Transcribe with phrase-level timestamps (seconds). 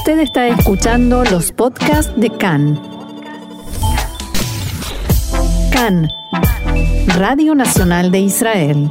[0.00, 2.80] Usted está escuchando los podcasts de CAN.
[5.70, 6.08] CAN,
[7.18, 8.90] Radio Nacional de Israel.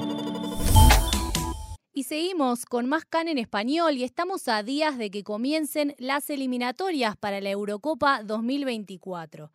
[1.94, 6.30] Y seguimos con más CAN en español y estamos a días de que comiencen las
[6.30, 9.50] eliminatorias para la Eurocopa 2024.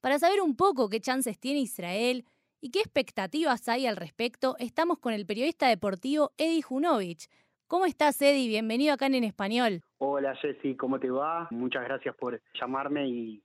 [0.00, 2.24] Para saber un poco qué chances tiene Israel
[2.60, 7.28] y qué expectativas hay al respecto, estamos con el periodista deportivo Edi Junovich.
[7.66, 8.46] ¿Cómo estás, Eddie?
[8.46, 9.82] Bienvenido acá en Español.
[10.02, 11.46] Hola, Jessy, ¿cómo te va?
[11.50, 13.42] Muchas gracias por llamarme y,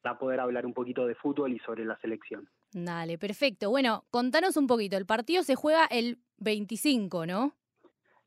[0.00, 2.48] para poder hablar un poquito de fútbol y sobre la selección.
[2.72, 3.68] Dale, perfecto.
[3.68, 4.96] Bueno, contanos un poquito.
[4.96, 7.52] El partido se juega el 25, ¿no?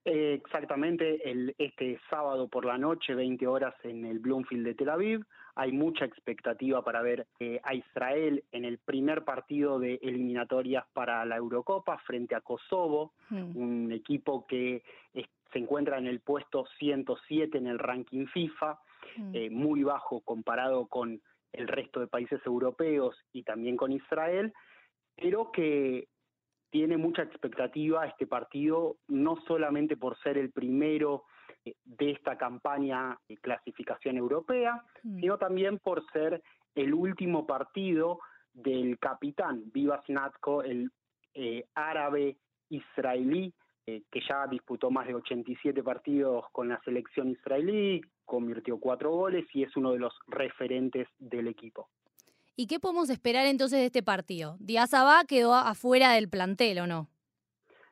[0.05, 4.89] Eh, exactamente, el, este sábado por la noche, 20 horas en el Bloomfield de Tel
[4.89, 5.25] Aviv.
[5.55, 11.25] Hay mucha expectativa para ver eh, a Israel en el primer partido de eliminatorias para
[11.25, 13.57] la Eurocopa frente a Kosovo, hmm.
[13.57, 14.83] un equipo que
[15.51, 18.79] se encuentra en el puesto 107 en el ranking FIFA,
[19.17, 19.35] hmm.
[19.35, 21.21] eh, muy bajo comparado con
[21.51, 24.53] el resto de países europeos y también con Israel,
[25.15, 26.07] pero que
[26.69, 31.25] tiene mucha expectativa este partido, no solamente por ser el primero
[31.65, 35.19] eh, de esta campaña de clasificación europea, mm.
[35.19, 36.41] sino también por ser
[36.75, 38.19] el último partido
[38.53, 40.89] del capitán Vivas Natko, el
[41.33, 42.37] eh, árabe
[42.69, 43.53] israelí,
[43.87, 49.45] eh, que ya disputó más de 87 partidos con la selección israelí, convirtió cuatro goles
[49.53, 51.89] y es uno de los referentes del equipo.
[52.55, 54.57] ¿Y qué podemos esperar entonces de este partido?
[54.59, 57.07] Díaz Abá quedó afuera del plantel, ¿o no?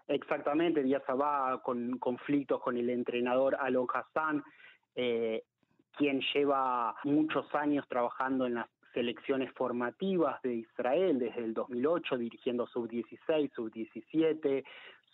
[0.07, 4.43] Exactamente, Díaz Abá con conflictos con el entrenador Alon Hassan,
[4.95, 5.43] eh,
[5.97, 12.67] quien lleva muchos años trabajando en las selecciones formativas de Israel desde el 2008, dirigiendo
[12.67, 14.63] sub-16, sub-17,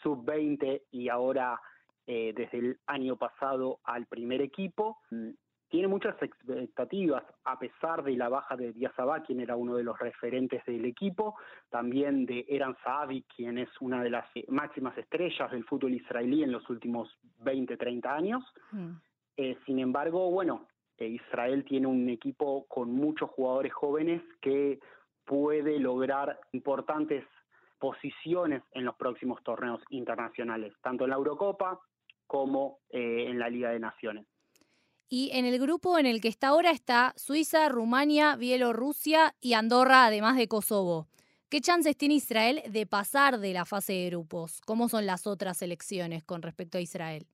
[0.02, 1.60] sub-20 y ahora
[2.08, 5.00] eh, desde el año pasado al primer equipo
[5.70, 9.84] tiene muchas expectativas, a pesar de la baja de Díaz Abá, quien era uno de
[9.84, 11.36] los referentes del equipo,
[11.70, 16.52] también de Eran Saabi, quien es una de las máximas estrellas del fútbol israelí en
[16.52, 17.10] los últimos
[17.40, 18.44] 20, 30 años.
[18.72, 18.92] Mm.
[19.38, 20.68] Eh, sin embargo, bueno,
[20.98, 24.80] eh, Israel tiene un equipo con muchos jugadores jóvenes que
[25.26, 27.26] puede lograr importantes
[27.86, 31.80] posiciones en los próximos torneos internacionales, tanto en la Eurocopa
[32.26, 34.26] como eh, en la Liga de Naciones.
[35.08, 40.08] Y en el grupo en el que está ahora está Suiza, Rumania, Bielorrusia y Andorra,
[40.08, 41.06] además de Kosovo.
[41.48, 44.62] ¿Qué chances tiene Israel de pasar de la fase de grupos?
[44.66, 47.28] ¿Cómo son las otras elecciones con respecto a Israel?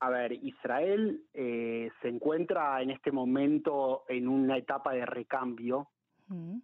[0.00, 5.88] A ver, Israel eh, se encuentra en este momento en una etapa de recambio,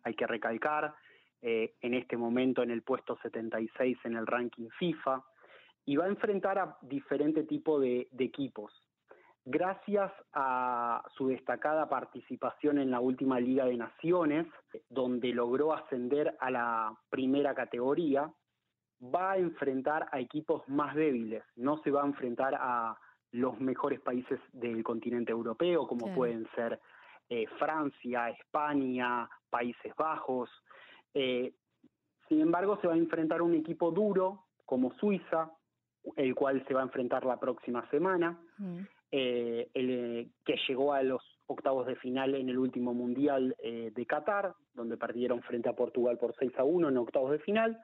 [0.03, 0.95] hay que recalcar,
[1.43, 5.25] eh, en este momento en el puesto 76 en el ranking FIFA,
[5.85, 8.73] y va a enfrentar a diferente tipo de equipos
[9.51, 14.47] gracias a su destacada participación en la última Liga de Naciones,
[14.91, 18.31] donde logró ascender a la primera categoría,
[19.03, 22.99] va a enfrentar a equipos más débiles, no se va a enfrentar a
[23.33, 26.79] los mejores países del continente europeo, como pueden ser
[27.31, 30.51] eh, Francia, España, Países Bajos.
[31.15, 31.53] Eh,
[32.29, 35.51] sin embargo, se va a enfrentar a un equipo duro como Suiza,
[36.17, 38.39] el cual se va a enfrentar la próxima semana.
[38.59, 38.81] Mm.
[39.11, 43.91] Eh, el, eh, que llegó a los octavos de final en el último Mundial eh,
[43.95, 47.81] de Qatar, donde perdieron frente a Portugal por 6 a 1 en octavos de final,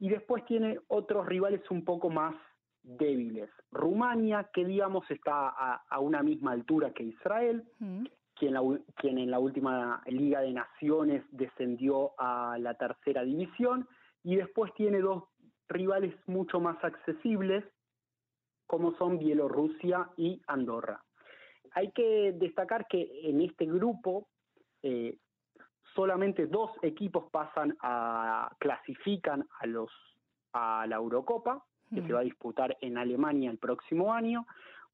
[0.00, 2.34] y después tiene otros rivales un poco más
[2.82, 3.48] débiles.
[3.70, 7.64] Rumania, que digamos está a, una misma altura que Israel,
[8.38, 8.54] quien,
[8.96, 13.88] quien en la última Liga de Naciones descendió a la tercera división,
[14.22, 15.24] y después tiene dos
[15.68, 17.64] rivales mucho más accesibles,
[18.66, 21.02] como son Bielorrusia y Andorra.
[21.72, 24.28] Hay que destacar que en este grupo
[24.82, 25.18] eh,
[25.94, 29.90] solamente dos equipos pasan a clasifican a los
[30.52, 31.64] a la Eurocopa
[31.94, 34.44] que se va a disputar en Alemania el próximo año,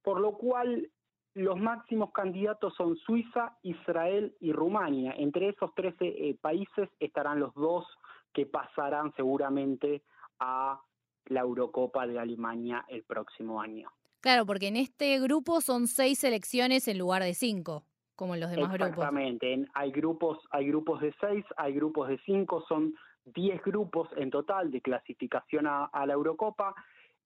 [0.02, 0.90] por lo cual
[1.34, 5.14] los máximos candidatos son Suiza, Israel y Rumania.
[5.16, 7.86] Entre esos 13 eh, países estarán los dos
[8.32, 10.02] que pasarán seguramente
[10.38, 10.80] a
[11.26, 13.90] la Eurocopa de Alemania el próximo año.
[14.20, 18.50] Claro, porque en este grupo son seis selecciones en lugar de cinco, como en los
[18.50, 18.88] demás grupos.
[18.90, 22.94] Exactamente, hay grupos, hay grupos de seis, hay grupos de cinco, son
[23.24, 26.74] diez grupos en total de clasificación a, la Eurocopa.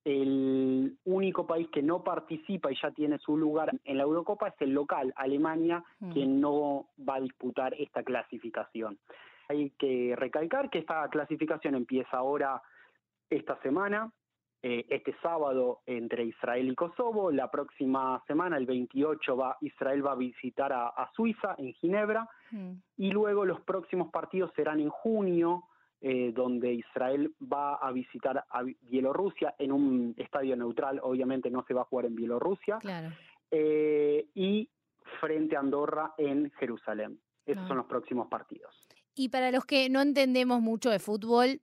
[0.07, 4.55] El único país que no participa y ya tiene su lugar en la Eurocopa es
[4.61, 6.13] el local, Alemania, mm.
[6.13, 9.01] quien no va a disputar esta clasificación.
[9.49, 12.63] Hay que recalcar que esta clasificación empieza ahora
[13.29, 14.13] esta semana
[14.63, 17.33] eh, este sábado entre Israel y Kosovo.
[17.33, 22.29] La próxima semana, el 28, va, Israel va a visitar a, Suiza en Ginebra.
[22.53, 22.75] Mm.
[22.97, 25.65] Y luego los próximos partidos serán en junio,
[26.01, 31.01] eh, donde Israel va a visitar a Bielorrusia en un estadio neutral.
[31.03, 32.79] Obviamente no se va a jugar en Bielorrusia.
[33.51, 34.69] Eh, y
[35.21, 37.19] frente a Andorra en Jerusalén.
[37.47, 37.69] Esos ah.
[37.69, 38.75] son los próximos partidos.
[39.15, 41.63] Y para los que no entendemos mucho de fútbol,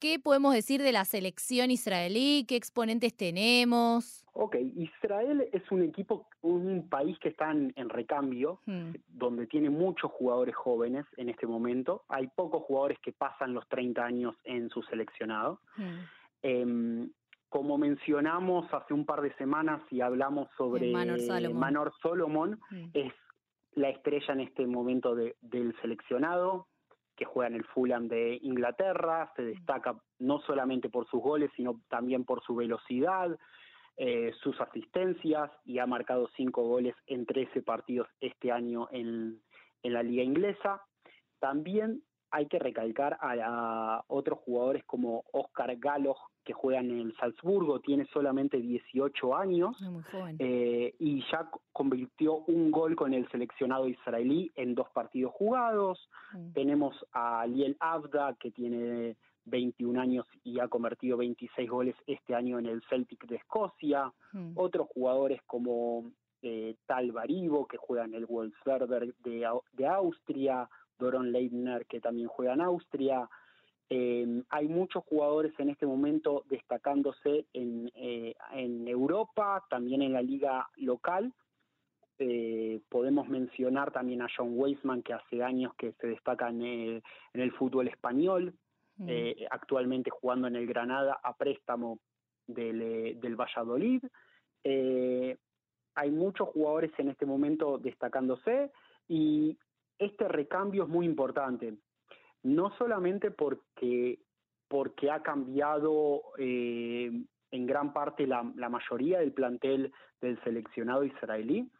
[0.00, 2.46] ¿Qué podemos decir de la selección israelí?
[2.48, 4.24] ¿Qué exponentes tenemos?
[4.32, 8.92] Ok, Israel es un equipo, un país que está en, recambio, hmm.
[9.08, 12.04] donde tiene muchos jugadores jóvenes en este momento.
[12.08, 15.60] Hay pocos jugadores que pasan los 30 años en su seleccionado.
[15.76, 15.98] Hmm.
[16.42, 17.10] Em,
[17.50, 22.88] como mencionamos hace un par de semanas y hablamos sobre Manor Solomon, hmm.
[22.94, 23.12] es
[23.72, 26.69] la estrella en este momento del seleccionado
[27.20, 31.82] que juega en el Fulham de Inglaterra, se destaca no solamente por sus goles, sino
[31.90, 33.38] también por su velocidad,
[33.98, 39.38] eh, sus asistencias y ha marcado cinco goles en 13 partidos este año en,
[39.82, 40.80] en la liga inglesa.
[41.40, 47.80] También hay que recalcar a, otros jugadores como Oscar Galo, que juega en el Salzburgo,
[47.80, 49.76] tiene solamente 18 años
[50.38, 56.08] eh, y ya convirtió un gol con el seleccionado israelí en dos partidos jugados.
[56.32, 56.52] Mm.
[56.52, 62.58] Tenemos a Liel Abda, que tiene 21 años y ha convertido 26 goles este año
[62.58, 64.12] en el Celtic de Escocia.
[64.32, 64.52] Mm.
[64.54, 66.10] Otros jugadores como
[66.42, 70.68] eh, Tal Baribo, que juega en el Wolfsberger de, de Austria,
[71.00, 73.28] Doron Leitner, que también juega en Austria.
[73.88, 80.22] Eh, hay muchos jugadores en este momento destacándose en, eh, en Europa, también en la
[80.22, 81.34] liga local.
[82.18, 87.02] Eh, podemos mencionar también a John Weisman, que hace años que se destaca en
[87.32, 88.54] el, fútbol español,
[88.98, 89.08] mm.
[89.50, 91.98] actualmente jugando en el Granada a préstamo
[92.46, 94.04] del, del Valladolid.
[94.62, 98.70] hay muchos jugadores en este momento destacándose
[99.08, 99.58] y
[100.00, 101.74] este recambio es muy importante,
[102.42, 104.18] no solamente porque,
[104.66, 107.12] porque ha cambiado eh,
[107.50, 111.70] en gran parte la, mayoría del plantel del seleccionado israelí,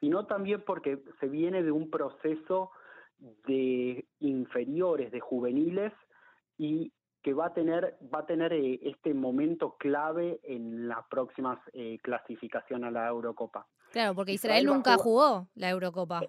[0.00, 2.70] sino también porque se viene de un proceso
[3.18, 5.92] de inferiores, de juveniles,
[6.58, 6.92] y
[7.22, 11.98] que va a tener, va a tener eh, este momento clave en las próximas eh,
[12.02, 13.66] clasificación a la Eurocopa.
[13.92, 16.22] Claro, porque Israel, nunca jugó la Eurocopa.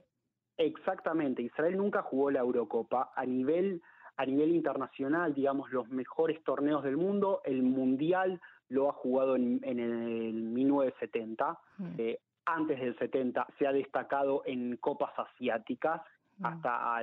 [0.62, 3.82] Exactamente, Israel nunca jugó la Eurocopa a nivel
[4.18, 9.60] a nivel internacional, digamos los mejores torneos del mundo, el mundial lo ha jugado en,
[9.64, 11.86] el 1970, mm.
[11.98, 16.02] eh, antes del 70 se ha destacado en copas asiáticas
[16.38, 16.46] mm.
[16.46, 17.00] hasta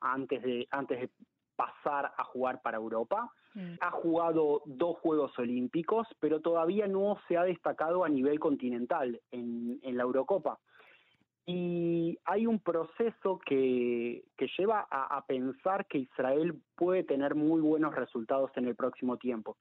[0.00, 1.10] antes de antes de
[1.54, 3.30] pasar a jugar para Europa.
[3.54, 3.74] Mm.
[3.80, 9.78] Ha jugado dos Juegos Olímpicos, pero todavía no se ha destacado a nivel continental en,
[9.82, 10.58] en la Eurocopa.
[11.44, 17.94] Y hay un proceso que, que lleva a, pensar que Israel puede tener muy buenos
[17.94, 19.56] resultados en el próximo tiempo,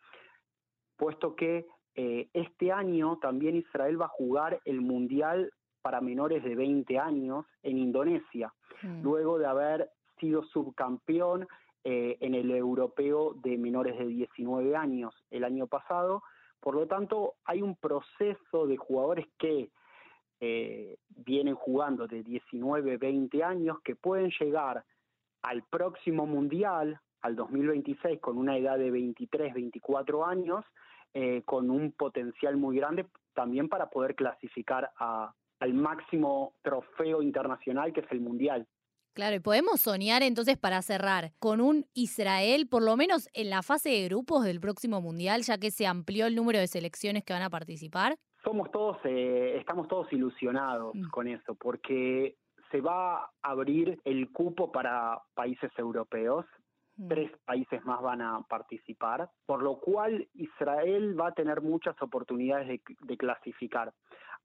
[0.95, 5.51] puesto que eh, este año también Israel va a jugar el Mundial
[5.81, 9.01] para menores de 20 años en Indonesia, mm.
[9.01, 9.89] luego de haber
[10.19, 11.48] sido subcampeón
[11.83, 16.22] eh, en el europeo de menores de 19 años el año pasado.
[16.60, 19.72] Por lo tanto, hay un proceso de jugadores que
[20.39, 24.83] eh, vienen jugando de 19, 20 años, que pueden llegar
[25.42, 30.66] al próximo Mundial, al 2026, con una edad de 23, 24 años,
[31.13, 38.01] eh, con un potencial muy grande también para poder clasificar al máximo trofeo internacional que
[38.01, 38.68] es el Mundial.
[39.13, 43.61] Claro, y podemos soñar entonces para cerrar con un Israel, por lo menos en la
[43.61, 47.33] fase de grupos del próximo Mundial, ya que se amplió el número de selecciones que
[47.33, 51.10] van a participar somos todos, eh, estamos todos ilusionados mm.
[51.10, 52.36] con eso, porque
[52.71, 56.45] se va a abrir el cupo para países europeos,
[56.98, 57.07] mm.
[57.07, 62.81] tres países más van a participar, por lo cual Israel va a tener muchas oportunidades
[63.02, 63.94] de clasificar.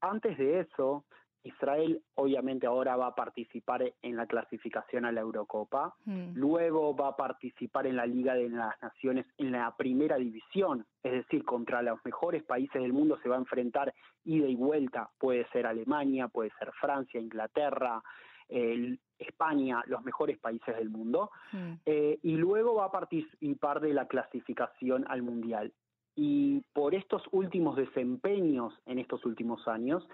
[0.01, 1.05] Antes de eso,
[1.47, 6.33] Israel obviamente ahora va a participar en la clasificación a la Eurocopa, mm.
[6.35, 11.11] luego va a participar en la Liga de las Naciones en la primera división, es
[11.11, 13.93] decir, contra los mejores países del mundo se va a enfrentar
[14.25, 18.01] ida y vuelta, puede ser Alemania, puede ser Francia, Inglaterra,
[18.49, 21.73] España, los mejores países del mundo, mm.
[21.85, 25.73] eh, y luego va a participar de la clasificación al Mundial.
[26.15, 30.07] Y por estos últimos desempeños en estos últimos años,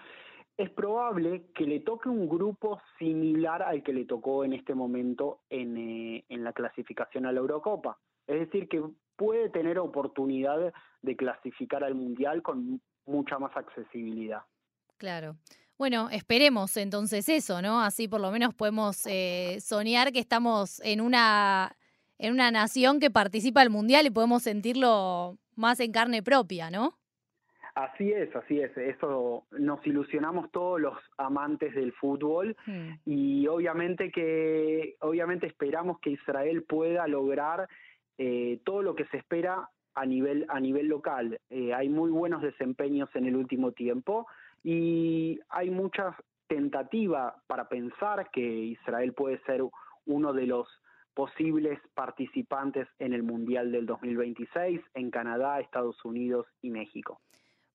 [0.57, 5.41] es probable que le toque un grupo similar al que le tocó en este momento
[5.49, 7.97] en, eh, en la clasificación a la Eurocopa.
[8.27, 8.83] Es decir, que
[9.15, 14.43] puede tener oportunidad de clasificar al Mundial con mucha más accesibilidad.
[14.97, 15.35] Claro.
[15.77, 17.81] Bueno, esperemos entonces eso, ¿no?
[17.81, 21.75] Así por lo menos podemos eh, soñar que estamos en una,
[22.19, 26.97] en una nación que participa del Mundial y podemos sentirlo más en carne propia, ¿no?
[27.75, 28.75] Así es, así es.
[28.77, 32.55] Eso nos ilusionamos todos los amantes del fútbol
[33.03, 37.67] y obviamente que, obviamente esperamos que Israel pueda lograr
[38.19, 41.39] eh, todo lo que se espera a nivel a nivel local.
[41.49, 44.27] Eh, hay muy buenos desempeños en el último tiempo
[44.63, 46.15] y hay mucha
[46.47, 49.63] tentativa para pensar que Israel puede ser
[50.05, 50.67] uno de los
[51.15, 57.19] posibles participantes en el Mundial del 2026 en Canadá, Estados Unidos y México.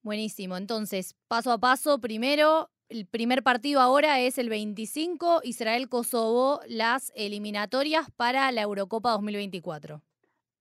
[0.02, 7.12] Buenísimo, entonces, paso a paso, primero, el primer partido ahora es el 25, Israel-Kosovo, las
[7.14, 10.00] eliminatorias para la Eurocopa 2024.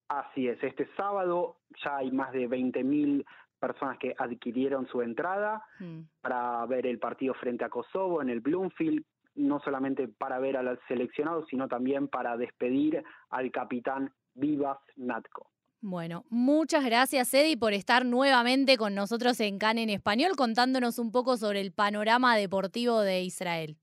[0.09, 3.25] Así es, este sábado ya hay más de 20.000
[3.59, 6.01] personas que adquirieron su entrada mm.
[6.21, 9.03] para ver el partido frente a Kosovo en el Bloomfield,
[9.35, 15.51] no solamente para ver al seleccionado, sino también para despedir al capitán Vivas Natko.
[15.89, 21.13] Bueno, muchas gracias Eddie por estar nuevamente con nosotros en CAN en español contándonos un
[21.13, 23.77] poco sobre el panorama deportivo de Israel.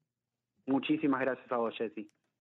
[0.66, 2.10] Muchísimas gracias a vos, Jessy.